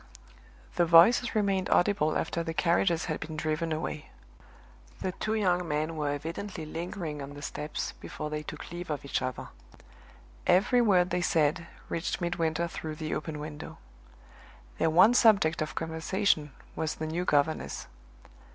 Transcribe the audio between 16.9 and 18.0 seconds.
the new governess.